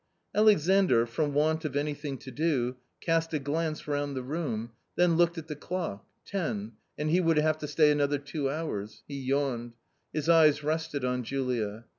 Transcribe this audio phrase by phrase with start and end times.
[0.33, 5.37] Alexandr, from want of anything to do, cast a glance round the room, then looked
[5.37, 9.73] at the clock— ten, and he would have to stay another two hours; he yawned.
[10.11, 11.85] His eyes rested on Julia.